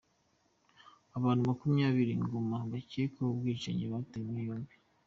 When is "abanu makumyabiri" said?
1.17-2.11